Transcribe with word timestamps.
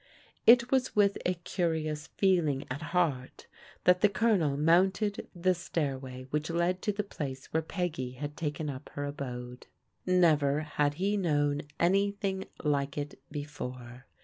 It 0.47 0.71
was 0.71 0.95
with 0.95 1.19
a 1.27 1.35
curious 1.35 2.07
feeling 2.07 2.65
at 2.71 2.81
heart 2.89 3.45
that 3.83 4.01
the 4.01 4.09
Colonel 4.09 4.57
mounted 4.57 5.27
the 5.35 5.53
stairway 5.53 6.25
which 6.31 6.49
led 6.49 6.81
to 6.81 6.91
the 6.91 7.03
place 7.03 7.45
where 7.53 7.61
Peggy 7.61 8.13
had 8.13 8.35
taken 8.35 8.67
up 8.67 8.89
her 8.93 9.05
abode. 9.05 9.67
Never 10.07 10.61
had 10.61 10.95
he 10.95 11.17
known 11.17 11.61
anything 11.79 12.45
like 12.63 12.97
it 12.97 13.19
before. 13.29 14.07